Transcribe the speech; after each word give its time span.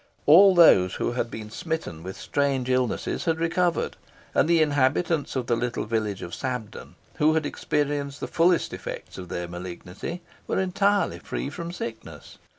All 0.25 0.55
those 0.55 0.95
who 0.95 1.11
had 1.11 1.29
been 1.29 1.51
smitten 1.51 2.01
with 2.01 2.17
strange 2.17 2.71
illnesses 2.71 3.25
had 3.25 3.39
recovered; 3.39 3.97
and 4.33 4.49
the 4.49 4.59
inhabitants 4.59 5.35
of 5.35 5.45
the 5.45 5.55
little 5.55 5.85
village 5.85 6.23
of 6.23 6.33
Sabden, 6.33 6.95
who 7.17 7.35
had 7.35 7.45
experienced 7.45 8.19
the 8.19 8.25
fullest 8.27 8.73
effects 8.73 9.19
of 9.19 9.29
their 9.29 9.47
malignity, 9.47 10.23
were 10.47 10.57
entirely 10.59 11.19
free 11.19 11.51
from 11.51 11.71
sickness. 11.71 12.39